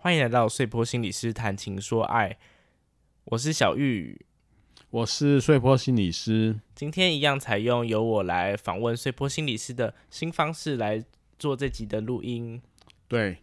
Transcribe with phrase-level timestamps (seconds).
[0.00, 2.38] 欢迎来到碎波心理师谈情说爱，
[3.24, 4.24] 我是小玉，
[4.90, 6.60] 我是碎波心理师。
[6.72, 11.04] 今天一样采用由我来访问碎波心理师的新方式来
[11.36, 12.62] 做这集的录音。
[13.08, 13.38] 对，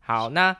[0.00, 0.56] 好，那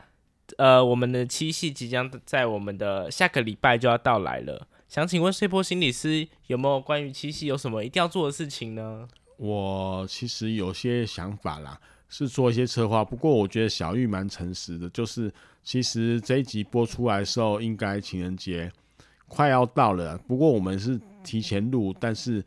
[0.59, 9.09] 呃，我们的七夕即将在我们的下个礼拜就要到来了，想请问碎波心理师有没有关于七夕有什么一定要做的事情呢？
[9.39, 11.81] 我其实有些想法啦。
[12.17, 15.33] 是做一些策划，不过我觉得小玉蛮诚实的，就是
[15.65, 18.71] 其实这一集播出来的时候，应该情人节
[19.27, 20.17] 快要到了。
[20.19, 22.41] 不过我们是提前录，但是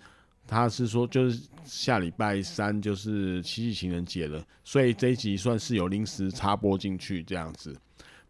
[0.47, 7.75] 他是说就是下礼拜三就是七夕情人节了，所以这一集算是有临时插播进去这样子。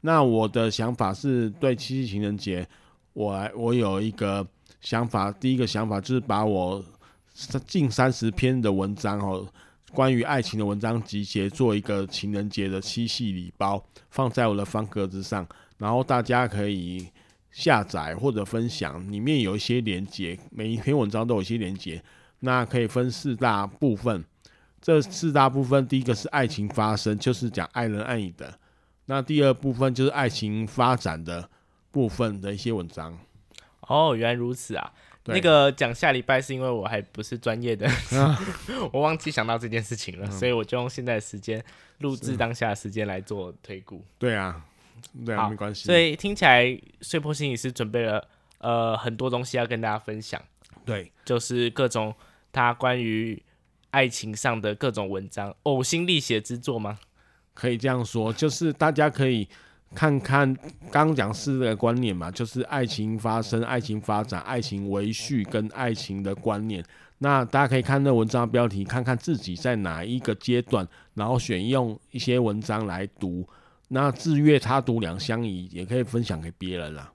[0.02, 2.68] 那我的想法是对七夕情人节，
[3.14, 4.44] 我来我有一个
[4.82, 6.84] 想法，第一个想法就是把我
[7.68, 9.48] 近三十篇的文章哦。
[9.94, 17.08] 关于爱情的文章集结，做一个情人节的七夕礼包，放在我的方格子上，然后大家可以
[17.52, 19.10] 下载或者分享。
[19.12, 22.04] 里面有一些连接，每一篇文章都有一些连接。
[22.42, 24.24] 那可以分四大部分，
[24.82, 28.60] 这四大部分，第一个是爱情发生，就是讲爱人爱你的。
[29.06, 31.50] 那第二部分就是爱情发展的
[31.90, 33.18] 部分的一些文章。
[33.88, 34.94] 哦，原来如此啊。
[35.28, 38.40] 那个讲下礼拜是因为我还不是专业的，啊、
[38.94, 41.64] 我忘记想到这件事情了，嗯、所以我就用现在的时间
[42.00, 44.04] 录制当下的时间来做推估。
[44.18, 44.64] 对啊，
[45.26, 45.86] 对啊，没关系。
[45.86, 48.28] 所以听起来碎破心理师准备了
[48.60, 50.42] 呃很多东西要跟大家分享。
[50.86, 52.16] 对，就是各种
[52.52, 53.42] 他关于
[53.92, 56.98] 爱情上的各种文章，呕心沥血之作吗？
[57.54, 59.48] 可以这样说，就是大家可以。
[59.96, 60.54] 看看
[60.92, 66.84] 刚刚讲四个观念嘛，就是爱情发生、爱情发展、爱情维续跟爱情的观念。
[67.20, 73.48] 那大家可以看那文章标题，看看自己在哪一个阶段，然后选用一些文章来读。
[73.88, 77.12] 那自阅他读两相宜，也可以分享给别人啦。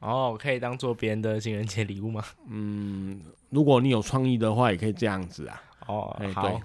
[0.00, 2.22] 哦，可以当做别人的情人节礼物吗？
[2.48, 5.62] 嗯，如果你有创意的话，也可以这样子啊。
[5.86, 6.60] 哦，欸、好，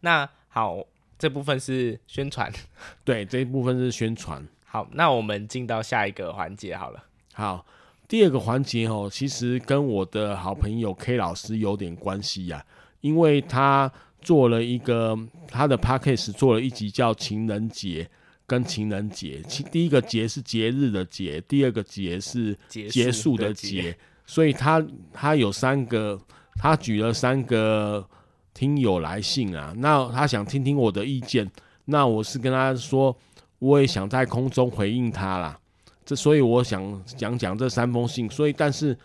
[0.00, 0.78] 那好，
[1.18, 2.50] 这部分是宣传。
[3.04, 4.42] 对，这一部分是宣传。
[4.72, 7.04] 好，那我们进到下一个环节好了。
[7.32, 7.66] 好，
[8.06, 12.64] 第二个环节哦，其实跟我的好朋友 K 老师有点关系呀、啊，
[13.00, 13.90] 因为他
[14.22, 18.08] 做了一个他的 p a c k a g e 做了一集叫情人节
[18.46, 24.80] 跟情人节，其第一个节是节日的节，第二个节是结束的节，所以他
[25.12, 26.16] 他有三个，
[26.54, 28.08] 他举了三个
[28.54, 31.50] 听友来信啊，那他想听听我的意见，
[31.86, 33.16] 那我是跟他说。
[33.60, 35.58] 我也想在空中回应他啦，
[36.04, 38.28] 这所以我想讲讲这三封信。
[38.28, 38.98] 所以，但是，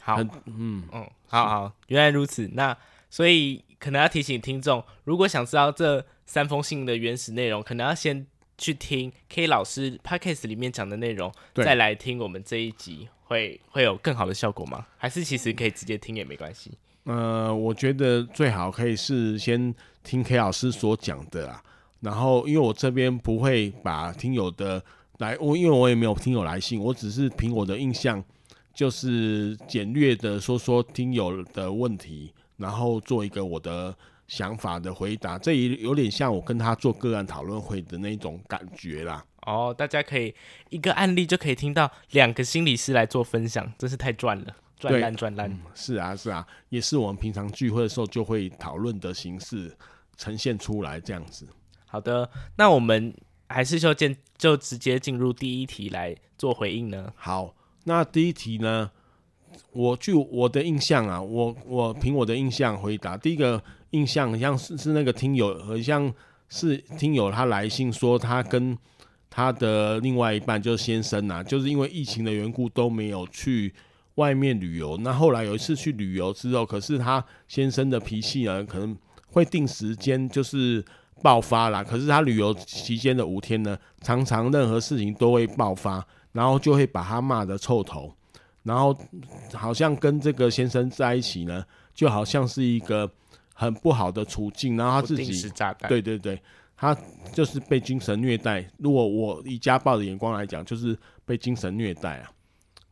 [0.00, 2.50] 好，嗯嗯，好好，原来如此。
[2.52, 2.76] 那
[3.08, 8.26] 所以可能要提醒听众，如果想知道这三封信的原始内容，可能要先
[8.58, 14.84] 去听 K 老师 Podcast 里面讲的内容，再来听我们这一集，会会有更好的效果吗？
[14.98, 16.76] 还是其实可以直接听也没关系？
[17.04, 19.72] 呃，我觉得最好可以是先
[20.02, 21.62] 听 K 老师所讲的啊。
[22.00, 24.82] 然后，因为我这边不会把听友的
[25.18, 28.24] 来，我因为我也没有听友来信，我只是凭我的印象，
[28.72, 33.94] 就是简略的说说听友的问题，然后做一个我的
[34.26, 35.38] 想法的回答。
[35.38, 39.22] 这也有点像我跟他做个案讨论会的那种感觉啦。
[39.42, 40.34] 哦，大家可以
[40.70, 45.50] 一个案例就可以听到两个心理师来做分享，真是太赚了，赚烂赚烂。
[45.50, 49.70] 嗯，是啊，是啊，也是我们平常聚会的时候就会讨论的形式
[50.16, 51.46] 呈现出来这样子。
[51.90, 53.12] 好的，那我们
[53.48, 57.12] 还是就进就直接进入第一题来做回应呢。
[57.16, 57.52] 好，
[57.84, 58.90] 那第一题呢，
[59.72, 63.16] 我据我的印象啊，我我凭我的印象回答。
[63.16, 63.60] 第一个
[63.90, 66.14] 印象好像是是那个听友，好像
[66.48, 68.78] 是听友他来信说他跟
[69.28, 73.74] 他的另外一半就是先生呐、啊，就是因为疫情的缘故都没有去
[74.14, 74.96] 外面旅游。
[74.98, 78.96] 那后来有一次去旅游之后，可是他先生的脾气呢，可能
[79.26, 80.84] 会定时间就是
[81.22, 81.82] 爆发啦。
[81.82, 88.14] 可是他旅游期间的五天呢，常常任何事情都会爆发，然后就会把他骂得臭头，
[88.62, 88.96] 然后
[89.52, 91.64] 好像跟这个先生在一起呢，
[91.94, 93.10] 就好像是一个
[93.54, 94.76] 很不好的处境。
[94.76, 95.50] 然后他自己，
[95.88, 96.40] 对对对。
[96.82, 96.96] 他
[97.34, 98.66] 就是被精神虐待。
[98.78, 102.32] 如果我以家暴的眼光来讲，就是被精神虐待啊。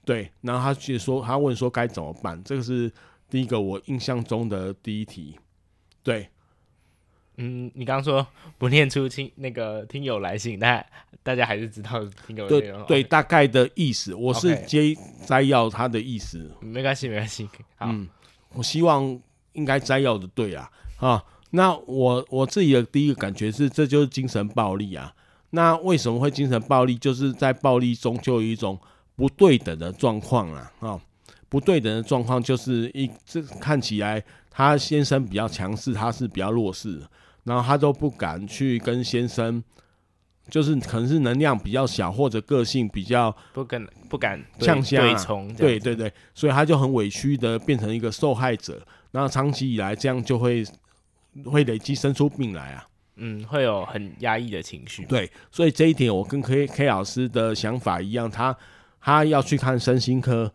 [0.04, 2.38] 对，然后他去说，他问说该怎么办？
[2.44, 2.92] 这个是
[3.30, 5.38] 第一个我印象中的第一题。
[6.02, 6.28] 对，
[7.38, 8.26] 嗯，你刚刚说
[8.58, 10.84] 不念出听那个听友来信，但
[11.22, 12.48] 大家还是知道听友。
[12.48, 14.94] 对，对，大概的意思，我是接
[15.24, 16.50] 摘要他的意思。
[16.60, 17.48] 没关系，没关系。
[17.80, 18.08] 嗯，
[18.54, 19.18] 我希望
[19.52, 21.24] 应该摘要的对啊，啊。
[21.50, 25.14] 那我我自己的第一个感觉是，这就是精神暴力啊。
[25.50, 26.94] 那为什么会精神暴力？
[26.98, 28.78] 就是在暴力中就有一种
[29.16, 31.00] 不对等的状况啊，啊，
[31.48, 37.00] 不对等的状况就是一这看起来他先生比较强势，他是比较弱势，
[37.48, 39.64] 然后他都不敢去跟先生，
[40.48, 48.80] 就是可能是能量比较小或者个性比较不敢不敢向下，对冲，对对对，所以他就很委屈的变成一个受害者，
[49.10, 50.64] 然后长期以来这样就会。
[51.44, 52.84] 会累积生出病来啊，
[53.14, 55.04] 嗯，会有很压抑的情绪。
[55.04, 58.56] 对，所以这一点我跟 K K 老师的想法一样，他
[59.00, 60.52] 他要去看身心科。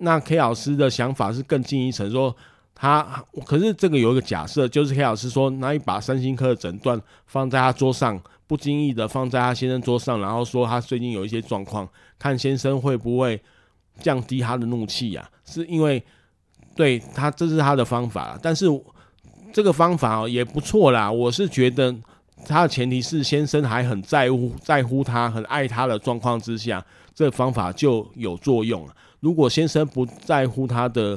[0.00, 2.34] 那 K 老师的想法是更进一层，说
[2.74, 11.88] 他可是这个有一个假设，就是黑老师说拿一把三星科的诊断放在他桌上，不经意的放在他先生桌上，然后说他最近有一些状况，
[12.18, 13.40] 看先生会不会
[14.00, 15.28] 降低他的怒气呀？
[15.44, 16.02] 是因为
[16.74, 18.66] 对他这是他的方法，但是。
[19.52, 21.94] 这个方法也不错啦，我是觉得
[22.44, 26.84] 他的前提是先生还很在乎在乎他、很爱他的状况之下，
[27.14, 28.96] 这个方法就有作用了。
[29.20, 31.16] 如果先生不在乎他的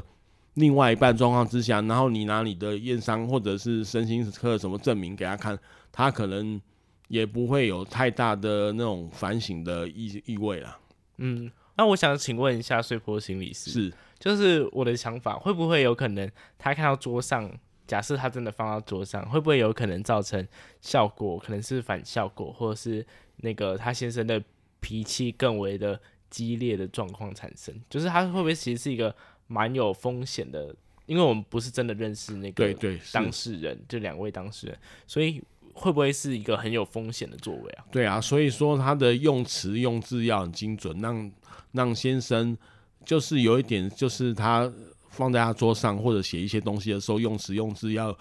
[0.57, 5.57] 另外一半状况之下，然后你拿你的验伤或者是身心科什么证明给他看，
[5.91, 6.59] 他可能
[7.07, 10.77] 也不会有太大的那种反省的意意味啦。
[11.17, 17.51] 嗯，那我想请问一下碎坡心理师，是就是我的想法，会不会有可能他看到桌上？
[17.85, 20.45] 假设他真的放到桌上，会不会有可能造成
[20.81, 21.39] 效果？
[21.39, 23.05] 可能是反效果，或者是
[23.37, 24.43] 那个他先生的
[24.81, 25.97] 脾气更为的
[26.29, 27.73] 激烈的状况产生？
[27.89, 29.15] 就是他会不会其实是一个
[29.47, 30.75] 蛮有风险的？
[31.05, 32.73] 因为我们不是真的认识那个
[33.11, 34.77] 当事人，这两位当事人，
[35.07, 35.41] 所以
[35.73, 37.85] 会不会是一个很有风险的作为啊？
[37.91, 41.31] 对啊，所以说他的用词用字要很精准，让
[41.71, 42.57] 让先生
[43.05, 44.71] 就是有一点，就是他。
[45.09, 48.15] 放在他桌上或者写一些东西的时候，用词用字要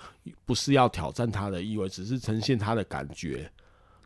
[0.46, 3.42] 不是要挑战他的意味，只是呈现他的感觉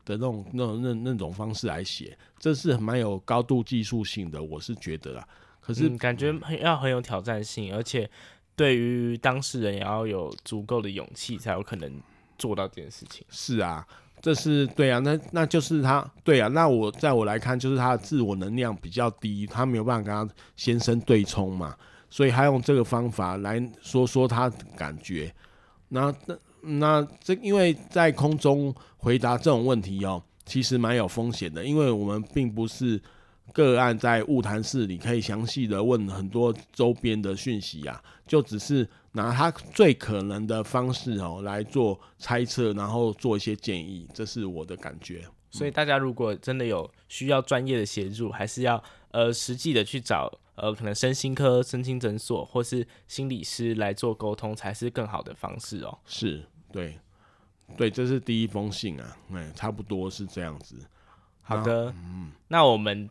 [0.05, 5.28] 的那种、那种、那那种方式来写，这是蛮有高度技术性的，我是觉得啦。
[5.60, 8.08] 可是、嗯、感觉很要很有挑战性，而且
[8.56, 11.92] 对于当事人也要有足够的勇气，才有可能
[12.38, 13.24] 做到这件事情。
[13.30, 13.86] 是啊，
[14.20, 21.76] 这是对啊，那那就是他对啊，那我在我来看，就是他的自我能量比较低，他没有办法跟他先生对冲嘛。
[22.12, 25.32] 所以他用这个方法来说说他的感觉，
[25.90, 33.00] 那那那这因为在空中回答这种问题哦，其实蛮有风险的，因为我们并不是
[33.52, 45.24] 个案在物谈室里可以详细的问很多周边的讯息啊，就只是拿他最可能的方式哦来做猜测，然后做一些建议，这是我的感觉。
[45.51, 50.32] 所以大家如果真的有需要专业的协助，还是要呃实际的去找。
[50.56, 55.98] 呃，可能身心科、身心诊所或是心理师来做沟通，才是更好的方式哦。
[56.05, 56.98] 是，对，
[57.79, 60.77] 对，这是第一封信啊，哎，差不多是这样子。
[61.41, 63.08] 好的，嗯，那我们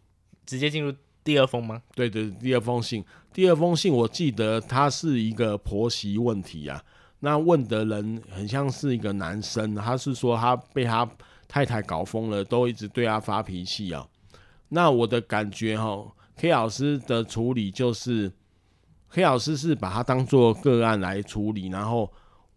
[0.50, 0.92] 直接进入
[1.24, 1.80] 第二封吗？
[1.94, 6.84] 对对，第二封信，第二封信，我记得他是一个婆媳问题啊。
[7.20, 11.08] 那问的人很像是一个男生，他是说他被他
[11.48, 14.08] 太太搞疯了，都一直对他发脾气啊。
[14.70, 16.04] 那我的感觉哈。
[16.36, 18.32] K 老师的处理就是
[19.12, 22.10] ，K 老师是把他当做个案来处理，然后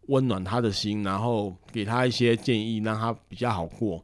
[0.06, 4.02] 温暖他的心，然后给他一些建议，让他比较好过。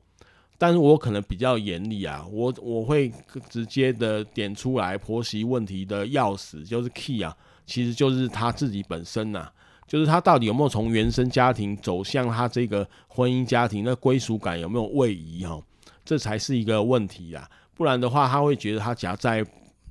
[0.58, 3.10] 但是我可能比较严厉啊，我我会
[3.48, 7.34] 直接的点出来婆媳问题的钥匙，就是 key 啊，
[7.64, 9.52] 其实就是他自己本身呐、啊，
[9.86, 15.62] 就是他到底有没有从原生家庭走向他这个婚姻家庭，那归属感有没有位移哈，
[16.04, 19.42] 这才是一个问题啊，不然的话他会觉得他夹在。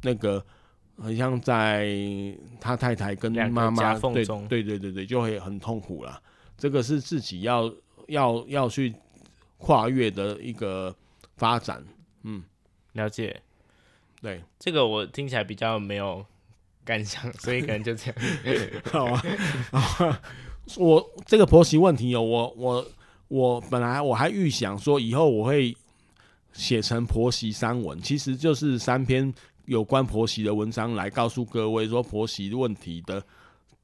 [0.04, 0.42] 那个
[1.02, 1.92] 很像在
[2.62, 4.24] 他太太跟妈妈对
[4.62, 6.22] 对对对对，就会很痛苦了。
[6.56, 7.70] 这个是自己要
[8.10, 8.94] 要要去
[9.58, 10.96] 跨越的一个
[11.36, 11.84] 发展。
[12.24, 12.44] 嗯，
[12.94, 13.42] 了解。
[14.22, 16.26] 对，这个我听起来比较没有
[16.84, 18.16] 感想，所以可能就这样。
[18.92, 19.22] 好啊，
[19.72, 20.22] 啊，
[20.76, 22.88] 我这个婆媳问题哦，我我
[23.28, 25.76] 我本来我还预想说以后我会
[26.52, 29.32] 写成婆媳三文，其实就是三篇
[29.66, 33.24] 有关婆媳的文章来告诉各位说婆媳问题的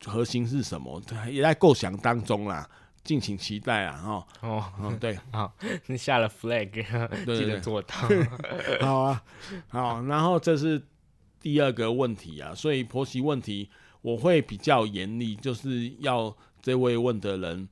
[0.05, 2.67] 核心是什么，也在构想当中啦。
[3.03, 4.01] 敬请期待啊！
[4.05, 5.53] 哦哦，嗯，对， 好，
[5.87, 6.71] 你下了 flag，
[7.25, 7.95] 记得做到。
[8.79, 9.23] 好啊，
[9.67, 10.81] 好，然后这是
[11.41, 13.69] 第二个问题啊，所以婆媳问题
[14.01, 17.67] 我会比较严厉，就是要这位问的人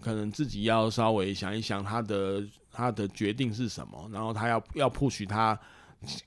[0.00, 5.58] 可能自己要稍微想一想他的他的决定是什么，然后他要要 push 他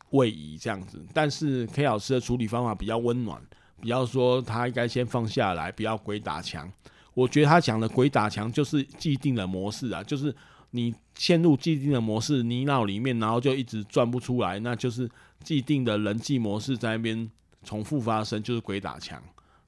[0.10, 1.06] 位移这样子。
[1.14, 3.40] 但是 K 老师的处理方法比较温暖，
[3.80, 6.72] 比较说他应该先放下来，不要鬼打墙。
[7.18, 10.34] 我觉得他讲的鬼打墙就是既定的模式啊，就是
[10.70, 15.10] 你陷入既定的模式泥淖里面，然后就一直转不出来，那就是
[15.44, 17.28] 既定的人际模式在那边
[17.64, 19.20] 重复发生，就是鬼打墙。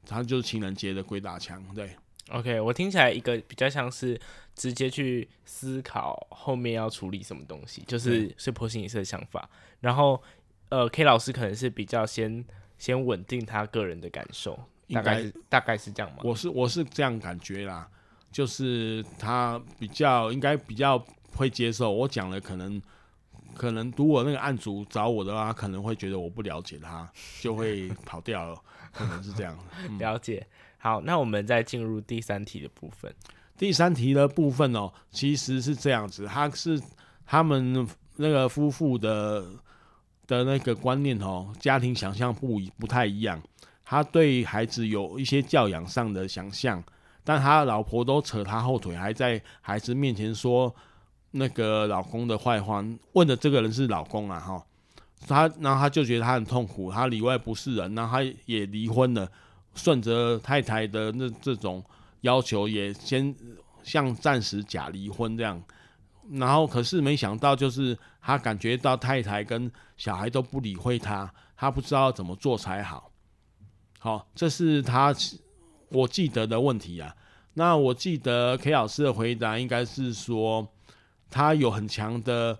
[0.05, 1.89] 他就是情人节的鬼打墙，对。
[2.29, 4.19] OK，我听起来一个比较像是
[4.53, 9.49] 直接去思考后面要处理什么东西，就是是婆媳的想法。
[9.79, 10.21] 然后
[10.69, 12.45] 呃，K 老师可能是比较先
[12.77, 14.59] 先稳定他个人的感受。
[14.93, 16.17] 大概是大概是这样吗？
[16.23, 17.87] 我是我是这样感觉啦，
[18.31, 21.03] 就是他比较应该比较
[21.35, 22.81] 会接受我讲的，可能
[23.55, 27.09] 可能如果那个案主找我的话，可能会觉得我不了解他，
[27.41, 28.59] 就会 跑掉了，
[28.91, 29.57] 可能是这样。
[29.87, 30.45] 嗯、了解。
[30.77, 33.13] 好，那我们再进入第三题的部分。
[33.57, 36.81] 第三题的部分哦，其实是这样子，他是
[37.25, 39.45] 他们那个夫妇的
[40.25, 43.41] 的那个观念哦，家庭想象不不太一样。
[43.89, 46.83] 他对孩子有一些教养上的想象，
[47.23, 50.71] 但他老婆都扯他后腿，还在孩子面前说
[51.31, 52.85] 那个老公的坏话。
[53.13, 54.63] 问的这个人是老公啊，哈，
[55.27, 59.27] 他然后他就觉得他很痛苦，他里外不是人，然后他也离婚了，
[59.73, 61.83] 顺着太太的那这种
[62.21, 63.35] 要求，也先
[63.81, 65.59] 像暂时假离婚这样。
[66.33, 73.08] 然后可是没想到，就是他感觉到太太跟小孩都不理会他，他不知道怎么做才好。
[74.01, 75.13] 好，这是他
[75.89, 77.13] 我记得的问题啊。
[77.55, 80.65] 那我记得 K 老师的回答应该是说，
[81.29, 82.57] 他有很强的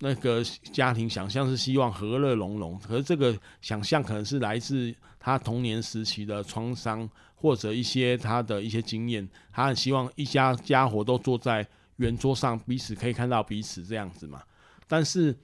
[0.00, 2.76] 那个家庭想象，是希望和乐融融。
[2.80, 9.28] 可是这个想象可能是来自他童年时期的创伤，或者一些他的一些经验。
[9.52, 11.64] 他很希望一家家伙都坐在
[11.98, 14.42] 圆桌上，彼此可以看到彼此这样子嘛。
[14.88, 15.36] 但是，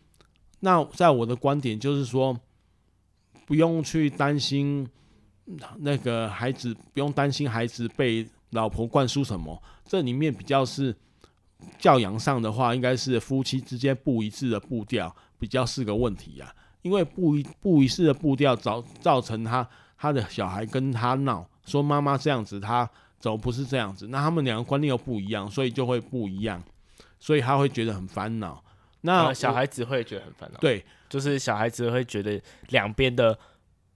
[0.58, 2.36] 那在我的观点就是说，
[3.46, 4.88] 不用去担心。
[5.78, 10.94] 那个孩子不用担心孩子被老婆灌输什么，这里面比较是
[11.78, 16.54] 教养上的话，应该是夫妻之间不一致的步调比较是个问题啊。
[16.82, 22.88] 因为不一不一致的步调造造成他他的小孩跟他闹，说妈妈这样子，他
[23.18, 24.06] 怎么不是这样子？
[24.08, 26.62] 那他们两个观念又不一样，所以就会不一样，
[27.18, 28.62] 所以他会觉得很烦恼。
[29.00, 33.38] 那小孩子会觉得很烦恼，对，就是小孩子会觉得两边的。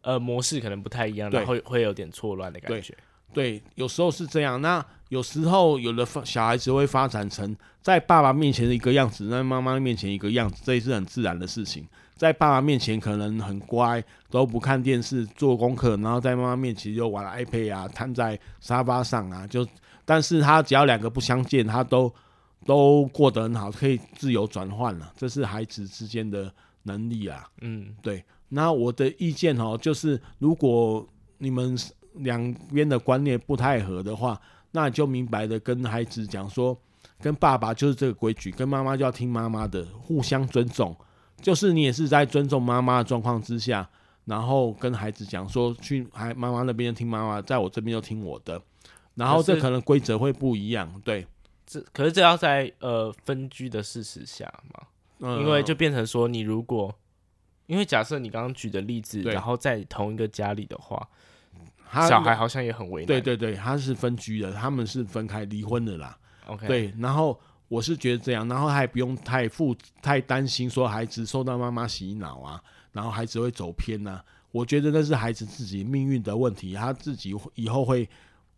[0.02, 2.94] 呃，模式可能不太一样，然后会会有点错乱的感觉
[3.32, 3.58] 对。
[3.58, 4.60] 对，有时候是这样。
[4.60, 11.86] 那有时候有的小孩子会发展成在爸爸面前的一个样子，在妈妈面前一个样子，这也是很自然的事情。
[12.14, 19.66] 在爸爸面前可能很乖，都不看电视、做功课，然后在妈妈面前就玩 iPad 啊，瘫在沙发上啊，就。
[20.04, 22.12] 但是他只要两个不相见，他都
[22.66, 25.12] 都过得很好，可以自由转换了。
[25.16, 27.48] 这是孩子之间的能力啊。
[27.60, 28.22] 嗯，对。
[28.54, 31.06] 那我的意见哦，就是如果
[31.38, 31.74] 你们
[32.16, 34.38] 两边的观念不太合的话，
[34.72, 36.78] 那就明白的跟孩子讲说，
[37.18, 40.94] 跟爸爸就是这个规矩，跟妈妈就要听妈妈的，互相尊重。
[41.40, 43.88] 就是你也是在尊重妈妈的状况之下，
[44.26, 48.60] 然后跟孩子讲说，去孩妈妈那边听妈妈，在我这边就听我的。
[49.14, 51.26] 然后这可能规则会不一样，对。
[51.64, 54.44] 这可是这要在呃分居的事实下
[54.74, 54.86] 嘛，
[55.20, 56.94] 嗯，因为就变成说你如果。
[57.72, 61.08] 因为假设你刚刚举的例子，然后在同一个家里的话，
[62.06, 63.06] 小孩好像也很为难。
[63.06, 66.14] 对对对，他是分居的，他们是分开离婚的啦。
[66.48, 72.62] OK，对，然后我是觉得这样，然后他也不用太负太担心说孩子受到妈妈洗脑啊，
[72.92, 74.22] 然后孩子会走偏啊。
[74.50, 78.06] 我觉得那是孩子自己命运的问题，他自己以后会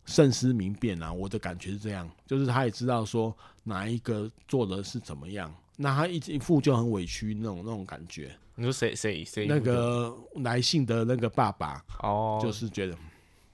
[0.05, 1.13] 慎思明辨啊。
[1.13, 5.49] 我的感觉是这样，就是他也知道说哪一个做的是怎么样。
[5.77, 8.35] 那他一一副就很委屈那种那种感觉。
[8.55, 9.45] 你说谁谁谁？
[9.47, 12.97] 那个来信的那个爸爸哦，就是觉得，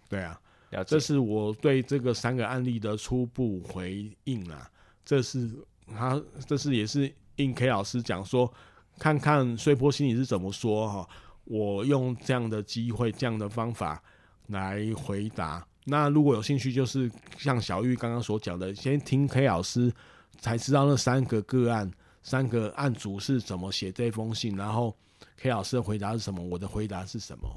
[0.07, 0.39] 对啊，
[0.85, 4.69] 这是我对这个三个案例的初步回应啦。
[5.03, 5.49] 这是
[5.87, 8.51] 他，这是也是应 K 老师讲说，
[8.99, 11.09] 看看碎波心理是怎么说哈。
[11.45, 14.01] 我用这样的机会、这样的方法
[14.47, 15.65] 来回答。
[15.85, 19.91] 那如果有兴趣，就是像小玉刚刚所讲的，先听 K 老师
[20.39, 21.91] 才知道那三个个案、
[22.23, 24.95] 三个案主是怎么写这封信，然后
[25.37, 27.47] K 老师的回答是什么，我的回答是什么。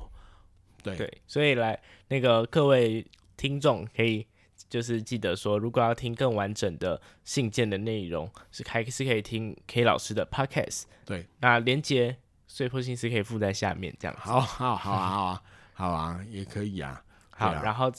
[0.83, 3.06] 对对，所以来那个各位
[3.37, 4.26] 听众可以
[4.68, 10.85] 就是记得说，如果要听更完整的信件的内容，是还是可以听 K 老师的 Podcast。
[11.04, 12.16] 对，那连接
[12.47, 14.23] 碎破信是可以附在下面，这样子。
[14.23, 15.42] 好，好，好啊，好啊，
[15.73, 17.02] 好啊，也可以啊。
[17.37, 17.93] 好，啊、然后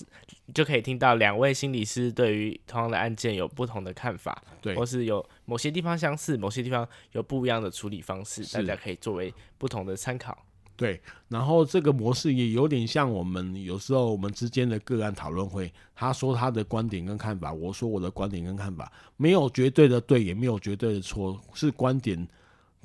[0.53, 10.37] 就可以听到两位心理师对于同样的案件有不同的看法，对，或是有某些地方相似，某些地方有不一样的处理方式，大家可以作为不同的参考。
[10.77, 22.27] 对，然后这个模式也有点像我们有时候我们之间的个案讨论会，他说他的观点跟看法，我说我的观点跟看法，没有绝对的对，也没有绝对的错，是观点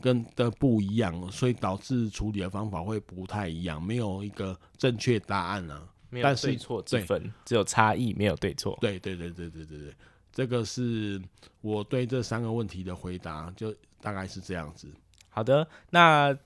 [0.01, 5.83] 跟的不一样，所以导致处理的方法会不太一样，没有一个正确答案啊。
[6.11, 8.77] 没有对错之分，只有差异，没有对错。
[8.81, 9.95] 对对对对对对对，
[10.33, 11.21] 这个是
[11.61, 14.89] 我对这三个问题的回答，就大概是这样子。
[15.29, 16.37] 好的，那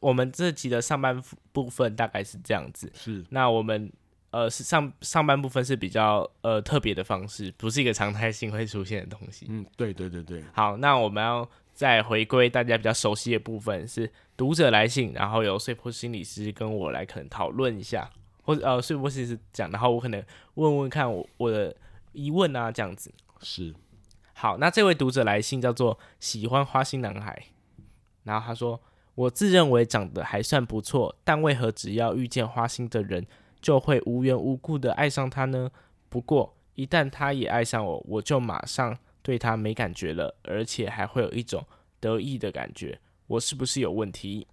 [0.00, 1.22] 我们这集的上半
[1.52, 2.90] 部分大概是这样子。
[2.94, 3.92] 是，那我们
[4.30, 9.46] 呃是上上半部分是比较呃特别的方式，不是一个常态性会出现的东西。
[9.48, 10.42] 嗯，对对对对。
[10.52, 18.10] 好，那我们要再回归大家比较熟悉的部分，是读者来信，然后由穗波心理师跟我来可能讨论一下。
[18.42, 21.74] 或者呃，穗波心理师讲，然后我可能问问看我我的
[22.12, 23.74] 疑问啊，这样子是。
[24.32, 27.46] 好，那这位读者来信叫做喜欢花心男孩，
[28.24, 28.80] 然后他说
[29.14, 33.26] ：“我自认为长得还算不错，但为何只要遇见花心的人，
[33.60, 35.70] 就会无缘无故的爱上他呢？
[36.08, 41.62] 不过一旦他也爱上我，我就马上对他没感觉了，而且还会有一种
[42.00, 44.46] 得意的感觉，我是不是有问题？”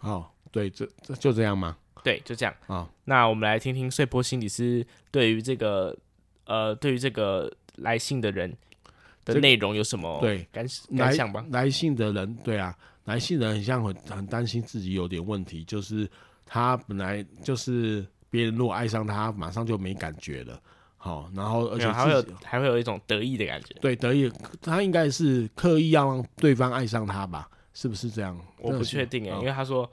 [0.00, 1.76] 哦，对，这这就这样吗？
[2.04, 2.76] 对，就这样啊。
[2.76, 5.96] 哦、那我们来听听碎波心理师对于这个
[6.44, 8.56] 呃，对于这个来信的人
[9.24, 10.64] 的内容有什么对感
[10.96, 11.44] 感想吧？
[11.50, 12.72] 来信的人，对啊，
[13.06, 16.08] 来信的人很像很很担心自己有点问题，就是
[16.46, 20.62] 他本来就是别人如果爱上他，马上就没感觉了。
[20.96, 23.74] 好、哦，然后而且还会有还会有一种得意的感觉。
[23.80, 24.30] 对，得意，
[24.62, 27.48] 他应该是刻意要让对方爱上他吧？
[27.74, 28.40] 是不是这样？
[28.58, 29.90] 我不确定哎，哦、因为他说。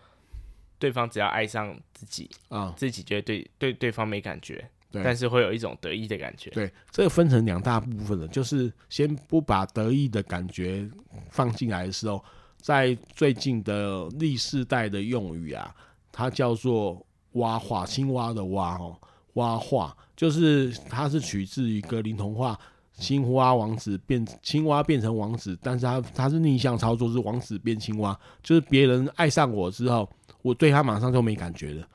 [0.83, 6.49] 对方只要爱上自己啊，嗯、自己觉得对对对方没感觉，对但是会有一种得意的感觉。
[6.49, 10.85] 对，这个分成两大部分了，就是先不把得意的感觉
[11.29, 12.21] 放进来的时候，
[12.57, 15.73] 在最近的历世代的用语啊，
[16.11, 17.01] 它叫做
[17.35, 18.99] 蛙化，青蛙的蛙哦，
[19.35, 22.59] 蛙化，就是它是取自于格林童话，
[22.95, 30.09] 青蛙王子变青蛙变成王子，但是他他是逆向操作，是王子变青蛙，就是别人爱上我之后。
[30.43, 31.87] 我对他马上就没感觉了，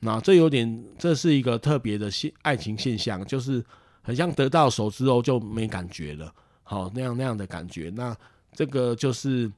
[0.00, 3.64] 那这有点，这是一个特别的现爱情现象，就是
[4.02, 6.30] 很像得到手之后就没感觉了，
[6.62, 7.90] 好那样那样的感觉。
[7.94, 8.14] 那
[8.52, 9.50] 这个就是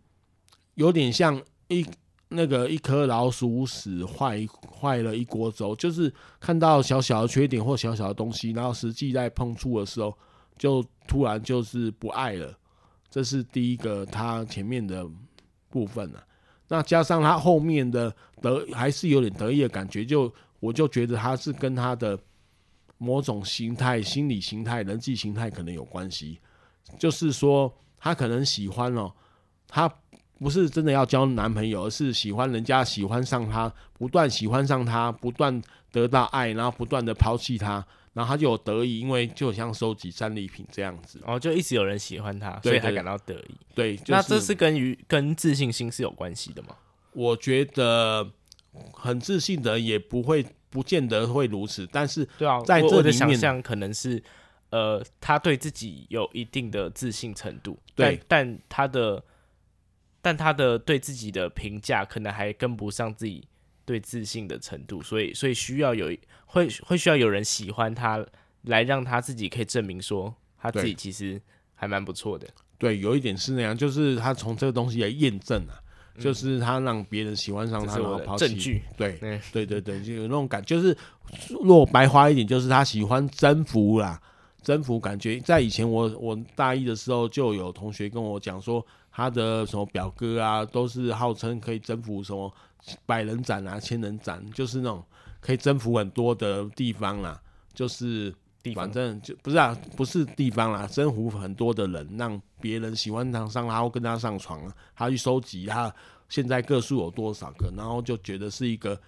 [0.75, 1.85] 有点像一
[2.29, 4.47] 那个一颗老鼠屎坏
[4.81, 10.17] 坏了一锅粥，就是看到小小的缺点或小小的东西，然后实际在碰触的时候，
[10.59, 12.57] 就突然就是不爱了。
[13.11, 15.05] 这是第一个他前面的
[15.69, 16.23] 部分了。
[16.73, 22.17] 那加上他后面的得还是有点得意的感觉，就我就觉得他是跟他的
[22.97, 26.39] 某种形态、心理形态、人际形态可能有关系。
[26.97, 29.13] 就是说，他可能喜欢哦，
[29.67, 29.93] 他
[30.39, 37.85] 不是真的要交男朋友，而是喜欢人家喜欢上他，不断喜欢上他，不断得到爱，然后不断的抛弃他。
[38.13, 43.55] 然后他就有得意，因为就好像收集战利品这样子，哦，就一直有人喜欢他，所以他感到得意。
[43.75, 46.77] 对，就是、那这是跟于跟自信心是有关系的吗？
[47.13, 48.29] 我觉得
[48.93, 51.87] 很自信的人也不会，不见得会如此。
[51.93, 54.21] 但是，对啊，在我的想象可能是，
[54.71, 59.25] 呃，他对自己有一定的自信程度，对，但，但他的，
[60.21, 63.47] 但他的对自己的评价可能还跟不上自己。
[63.87, 66.17] 对自信的程度，所以所以需要有
[66.53, 68.25] 会会需要有人喜欢他，
[68.63, 71.41] 来让他自己可以证明说他自己其实
[71.75, 72.47] 还蛮不错的。
[72.77, 75.79] 对，有一点是那样，就是他从这个东西来验证啊，
[76.17, 78.49] 嗯、就是他让别人喜欢上他，然后抛弃。
[78.49, 78.83] 证据。
[78.97, 80.97] 对，对对对对，就有那种感觉，就是
[81.63, 84.21] 若白花一点，就是他喜欢征服啦，
[84.63, 85.39] 征服感觉。
[85.41, 92.53] 在以前我我大一的时候，就有同学跟我讲说，他的什么表哥啊，都是号称可以征服什么。
[93.05, 95.05] 百人斩啊，千人斩，就是那种
[95.41, 97.41] 可以征服很多的地方啦，
[97.73, 98.35] 就是
[98.75, 105.93] 反正就不是啊，不是地方啦，征服很多的人，让别人喜欢上上然后跟他上床，他去收集他
[106.29, 109.01] 现在个数有多少个，然后就觉得是一个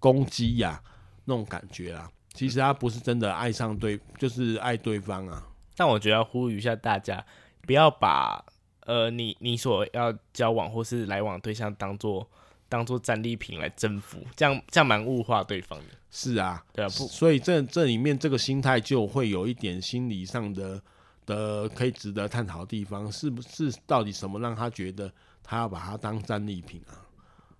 [0.00, 0.82] 攻击呀
[1.24, 2.10] 那种感觉啊。
[2.34, 5.42] 其实他不是真的爱上对，就是爱对方啊。
[5.76, 7.24] 但我觉得要呼吁一下大家，
[7.62, 8.44] 不要把
[8.80, 12.28] 呃你你所要交往或是来往对象当做
[12.68, 15.86] 当做战利品来征服，这样这样蛮物化对方的。
[16.10, 20.82] 是啊，对啊，不，所以这这里面这个心态就会有一点心理上的
[21.26, 27.04] 的可以值得探讨的地方，是不是到底什么让他觉得他要把它当战利品啊？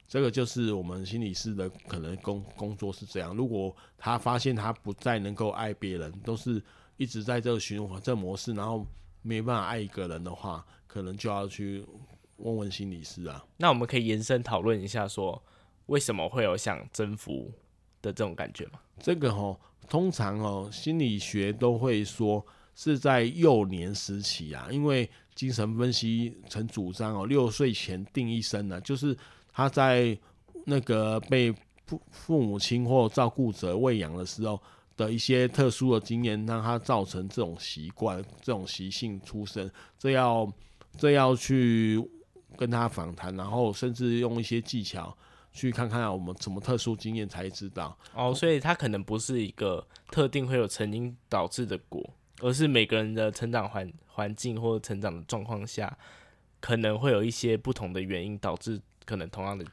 [0.08, 3.34] 这个就是我们心理师的可能工工作是这样。
[3.34, 6.62] 如果他发现他不再能够爱别人，都是
[6.96, 8.86] 一直在这个循环这个模式，然后
[9.22, 11.84] 没办法爱一个人的话，可能就要去
[12.38, 13.44] 问问心理师啊。
[13.56, 15.42] 那我们可以延伸讨论一下，说
[15.86, 17.52] 为什么会有想征服
[18.02, 18.80] 的这种感觉吗？
[18.98, 22.44] 这个哦，通常哦，心理学都会说
[22.74, 29.16] 是在幼年时期啊，因为精神分析曾主张哦，六岁前定一生呢，就是
[29.52, 30.18] 他在
[30.64, 31.52] 那个被
[31.86, 34.60] 父父母亲或照顾者喂养的时候
[34.96, 39.70] 的一些特殊的经验，让他造成这种习惯、这种习性出生。
[39.98, 40.50] 这要
[40.98, 42.02] 这要去
[42.56, 45.16] 跟他访谈，然后甚至用一些技巧。
[45.52, 52.06] 去看看我们什么特殊经验才知道哦，所以它可能不是一个特定会有成因导致的果，
[52.42, 55.96] 而是每个人的成长环环境或成长的状况下，
[56.60, 59.64] 可能会有一些不同的原因导致可能同样的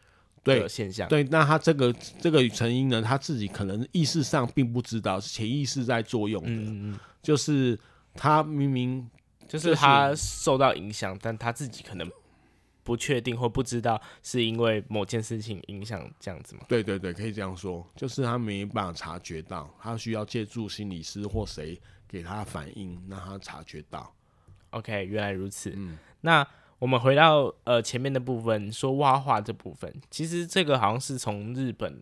[0.42, 1.06] 对现象。
[1.10, 1.92] 对，那他这个
[2.22, 6.98] 这个成因呢，他自己可能意识上并不知道，是潜意识在作用的。
[7.22, 7.78] 就是
[8.14, 9.06] 他明明
[9.50, 12.10] 就是他受到影响，但他自己可能。
[12.84, 16.66] 不确定或不知道是因为某件事情影响这样子吗？
[16.68, 24.14] 对对对，可以这样说，就是他没办法察觉到，他需要借助心理师或谁给他反应，让他察觉到。
[24.72, 25.72] OK，原来如此。
[25.76, 26.46] 嗯，那
[26.80, 32.02] 我们回到呃前面的部分，说挖化这部分，其实这个好像是从日本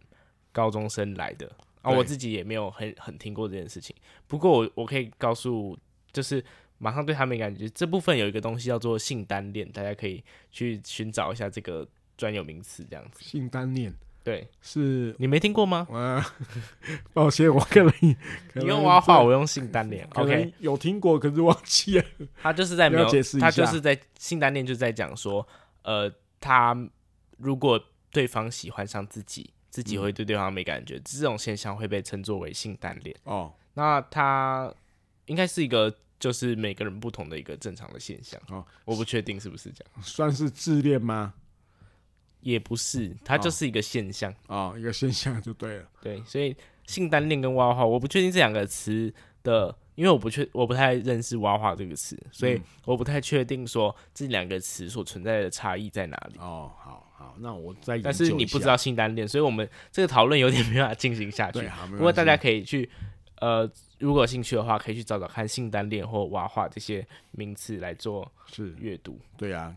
[0.52, 1.52] 高中生来的
[1.84, 3.96] 啊，我自己也没有很很听过这件事情。
[4.28, 5.78] 不过我我可以告诉，
[6.12, 6.44] 就是。
[6.82, 7.70] 马上对他没感觉。
[7.70, 13.24] 这部分有一个东西叫做性单恋，大家可以去寻找一下这个专有名词，这样子。
[13.24, 15.88] 性单恋，对，是你没听过吗？
[15.91, 16.26] 啊，
[17.13, 17.94] 抱歉，我可能
[18.56, 20.08] 你用挖话，我用性单恋。
[20.15, 22.06] OK，有听过，可是忘记了。
[22.41, 25.48] 他就是在没有解释，他就是在性单恋，就在讲说，
[25.84, 26.76] 呃，他
[27.38, 27.80] 如果
[28.12, 33.15] 对方喜欢上自己，自己会对对方没感觉，嗯、这种现象会被称作为性单恋。
[33.26, 34.74] 哦，那他
[35.28, 35.96] 应该是一个。
[36.22, 41.34] 就是每个人不同的一个正常的现象哦，我不确定是不是这样，算是自恋吗？
[42.42, 45.86] 也不是，它就是一个现象哦，哦，一个现象就对了。
[46.00, 46.56] 对，所以
[46.86, 56.38] 性单恋跟挖化，我不确定这两个词的，因为我不确，我不太认识挖化这个词，所以我不太确定说这两个词所存在的差异在哪里。
[56.38, 61.68] 哦，好好，那我再，但是你不知道性单恋，所以我们这个讨论有点没办法进行下去。
[61.90, 62.88] 不过大家可以去。
[63.40, 63.68] 呃，
[64.02, 69.20] 如果有兴趣的话，可以去找找看性单恋或娃画这些名词来做是阅读。
[69.38, 69.74] 对啊，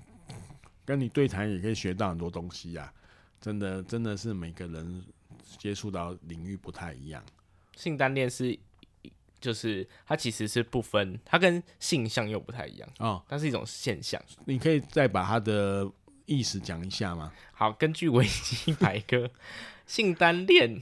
[0.84, 2.92] 跟你对谈也可以学到很多东西呀、啊。
[3.38, 5.04] 真的，真的是每个人
[5.58, 7.22] 接触到领域不太一样。
[7.76, 8.58] 性单恋是，
[9.38, 14.18] 就是它其实是不分，它跟性向又不太一样哦，它是一种现象。
[14.46, 15.87] 你可以再把它的
[16.24, 17.30] 意思讲一下吗？
[17.52, 19.30] 好，根据维基百科，
[19.87, 20.80] 性单恋。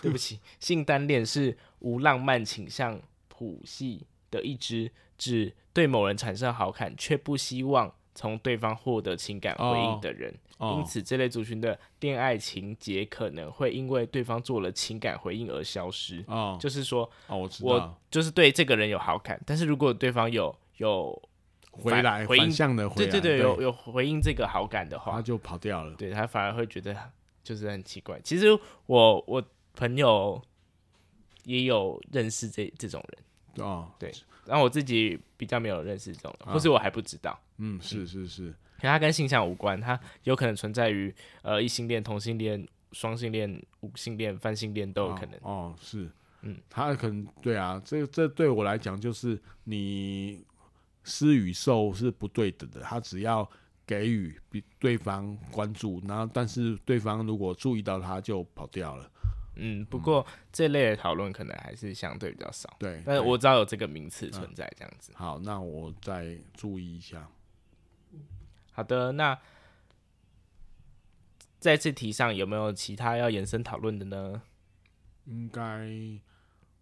[0.00, 10.34] 啊，对不起，性单恋是无浪漫倾向谱系的一支，指对某人产生好感，却不希望从对方获得情感回应的人。
[10.58, 16.22] 哦、因此，这类族群的恋爱情节可能会因为对方做了情感回应而消失。
[16.26, 21.22] 哦，就是说，哦，我知道，我就是对这个人有好感，但是如果对方有有
[21.70, 25.94] 回来回应向的回来，对对对，有有回应这个好感的话，他就跑掉了。
[25.96, 26.96] 对，他反而会觉得。
[27.42, 28.46] 就是很奇怪，其实
[28.84, 29.42] 我我
[29.74, 30.42] 朋友
[31.44, 33.66] 也有认识这这种人。
[33.66, 34.12] 哦，对，
[34.46, 38.52] 然后我自己比较没有认识这种或是我还不知道，嗯，是是是，因
[38.82, 45.34] 为它跟性向无关，它有可能存在于呃异性恋、同性恋、双性恋、无性恋、泛性恋都有可能。
[45.42, 46.10] 哦，哦，是，
[46.42, 50.44] 嗯，他可能对啊，这这对我来讲就是你
[51.02, 53.48] 施与受是不对等的，他只要。
[53.86, 59.10] 给予比对方关注，然后但是对方如果注意到他就跑掉了。
[59.60, 62.74] 嗯，不过这类的讨论可能还是相对比较少。
[62.78, 65.12] 对，但是我知道有这个名词存在，这样子。
[65.14, 67.28] 好，那我再注意一下。
[68.72, 69.38] 好的，那
[71.58, 74.42] 在这题上有没有其他要延伸讨论的呢？
[75.26, 75.86] 应该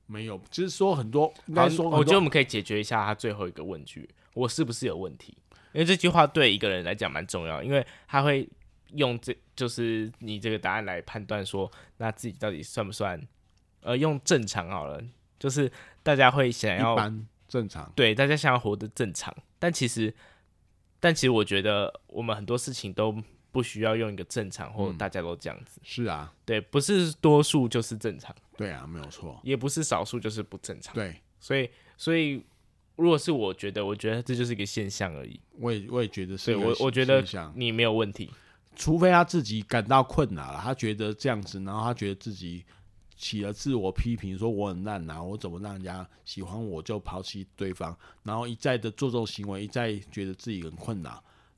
[0.07, 5.37] 没有，就是说很多，应该说，我觉得我们可以解决一下他最后一个问句：我是不是有问题？
[5.73, 8.49] 因为这句话对一个人来讲蛮重要，因为他会
[8.95, 13.21] 用这就是你这个答案来判断说，那自己到底算不算？
[13.81, 15.03] 呃，用正常好了，
[15.39, 15.71] 就是
[16.03, 16.97] 大家会想要
[17.49, 20.13] 正常，对，大家想要活得正常，但其实，
[21.01, 23.17] 但其实我觉得我们很多事情都
[23.53, 25.81] 不需要用一个正常，或者大家都这样子。
[25.81, 32.45] 嗯，是啊，对，不是多数就是正常，对啊，没有错，也不是少数就是不正常，对，所以，所以。
[32.97, 35.41] 如果是我觉得，我觉得这就是一个现象而已。
[35.53, 36.53] 我也我也觉得是。
[36.53, 37.25] 对，我我觉得
[37.55, 38.29] 你没有问题，
[38.79, 42.65] 除非他自己感到困难了，他觉得这样子，然后他觉得自己
[43.17, 51.13] 起了自我批评，说我很烂啊，我怎么让人家喜欢我就抛弃对方，然后一再的做这种行为，一再觉得自己很困难，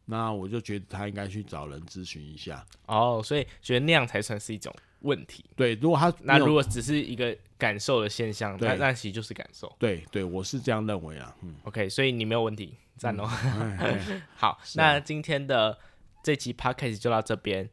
[0.06, 2.66] 那我就觉得他应该去找人咨询一下。
[2.86, 5.44] 哦，所以觉得那样才算是一种问题。
[5.54, 7.36] 对，如果他那如果只是一个。
[7.60, 9.70] 感受的现象，那那其实就是感受。
[9.78, 11.36] 对对，我是这样认为啊。
[11.42, 13.28] 嗯，OK，所以你没有问题，赞哦。
[13.44, 15.78] 嗯、 好，啊、那今天的
[16.22, 17.70] 这期 Podcast 就到这边。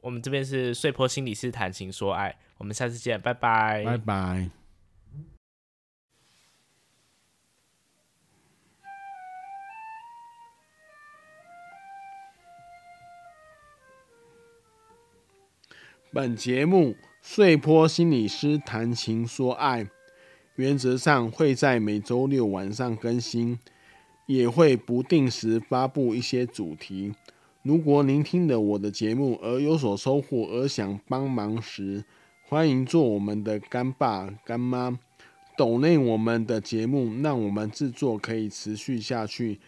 [0.00, 4.50] 我们这边是碎坡心理师谈情说爱，我们下次见，拜拜，拜拜。
[16.12, 16.96] 本节目。
[17.28, 19.88] 碎坡心理师谈情说爱，
[20.54, 23.58] 原则上会在每周六晚上更新，
[24.26, 27.16] 也会不定时发布一些主题。
[27.66, 32.04] 如果您听了我的节目而有所收获，而想帮忙时，
[32.44, 34.96] 欢迎做我们的干爸干妈，
[35.58, 39.58] 抖内我们的节目，让我们制作可以持续下去。